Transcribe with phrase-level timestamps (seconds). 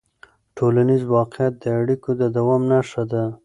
[0.57, 3.23] ټولنیز واقیعت د اړیکو د دوام نښه ده.